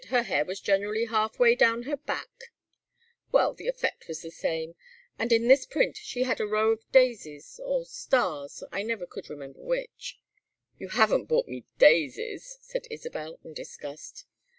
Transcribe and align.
Her 0.07 0.23
hair 0.23 0.43
was 0.43 0.59
generally 0.59 1.05
half 1.05 1.37
way 1.37 1.53
down 1.53 1.83
her 1.83 1.95
back" 1.95 2.51
"Well 3.31 3.53
the 3.53 3.67
effect 3.67 4.07
was 4.07 4.23
the 4.23 4.31
same 4.31 4.73
and 5.19 5.31
in 5.31 5.47
this 5.47 5.67
print 5.67 5.95
she 5.95 6.23
had 6.23 6.39
a 6.39 6.47
row 6.47 6.71
of 6.71 6.91
daisies 6.91 7.59
or 7.63 7.85
stars; 7.85 8.63
I 8.71 8.81
never 8.81 9.05
could 9.05 9.29
remember 9.29 9.61
which" 9.61 10.17
"You 10.79 10.87
haven't 10.87 11.25
brought 11.25 11.47
me 11.47 11.65
daisies?" 11.77 12.57
said 12.61 12.87
Isabel, 12.89 13.37
in 13.43 13.53
disgust. 13.53 14.25